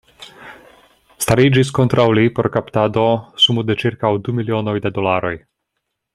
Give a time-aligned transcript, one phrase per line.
[1.25, 3.05] Stariĝis kontraŭ li por kaptado
[3.45, 5.35] sumo de ĉirkaŭ du milionoj da dolaroj.